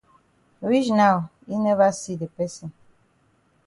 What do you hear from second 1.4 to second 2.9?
yi never see the person.